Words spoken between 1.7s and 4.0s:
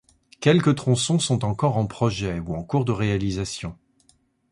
en projet ou en cours de réalisation.